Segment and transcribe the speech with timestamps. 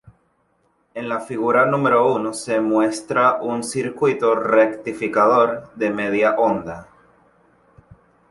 [1.01, 2.33] En la figura I.
[2.33, 6.87] se muestra un circuito rectificador de media onda.